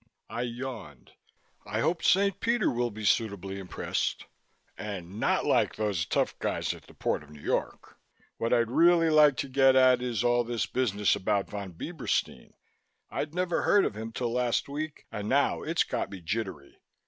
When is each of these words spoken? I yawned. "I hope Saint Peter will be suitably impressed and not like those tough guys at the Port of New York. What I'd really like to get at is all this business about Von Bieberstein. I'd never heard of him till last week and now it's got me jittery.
I 0.31 0.41
yawned. 0.41 1.11
"I 1.63 1.81
hope 1.81 2.01
Saint 2.01 2.39
Peter 2.39 2.71
will 2.71 2.89
be 2.89 3.05
suitably 3.05 3.59
impressed 3.59 4.25
and 4.75 5.19
not 5.19 5.45
like 5.45 5.75
those 5.75 6.07
tough 6.07 6.39
guys 6.39 6.73
at 6.73 6.87
the 6.87 6.95
Port 6.95 7.21
of 7.21 7.29
New 7.29 7.39
York. 7.43 7.99
What 8.37 8.51
I'd 8.51 8.71
really 8.71 9.11
like 9.11 9.37
to 9.37 9.47
get 9.47 9.75
at 9.75 10.01
is 10.01 10.23
all 10.23 10.43
this 10.43 10.65
business 10.65 11.15
about 11.15 11.51
Von 11.51 11.73
Bieberstein. 11.73 12.53
I'd 13.11 13.35
never 13.35 13.61
heard 13.61 13.85
of 13.85 13.95
him 13.95 14.11
till 14.11 14.33
last 14.33 14.67
week 14.67 15.05
and 15.11 15.29
now 15.29 15.61
it's 15.61 15.83
got 15.83 16.09
me 16.09 16.19
jittery. 16.19 16.79